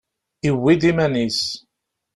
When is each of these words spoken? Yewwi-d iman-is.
Yewwi-d 0.45 0.83
iman-is. 0.91 1.41